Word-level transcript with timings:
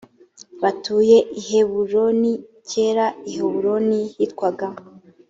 batuye 0.61 1.17
i 1.39 1.41
heburoni 1.47 2.33
kera 2.69 3.05
i 3.29 3.31
heburoni 3.35 3.99
hitwaga 4.17 4.67